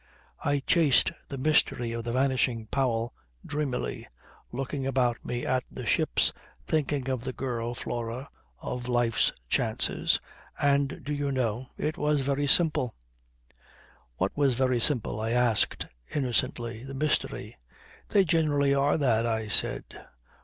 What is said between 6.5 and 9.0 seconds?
thinking of the girl Flora, of